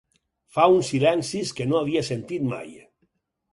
Fa 0.55 0.63
uns 0.77 0.89
silencis 0.93 1.53
que 1.61 1.69
no 1.69 1.79
havia 1.83 2.03
sentit 2.11 2.51
mai. 2.57 2.75